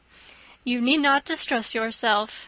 [0.63, 2.39] "You need not distress yourself.